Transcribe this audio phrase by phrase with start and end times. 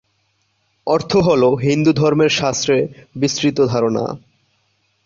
[0.87, 2.75] অর্থ হল হিন্দুধর্মের শাস্ত্রে
[3.15, 4.05] বিস্তৃত ধারণা।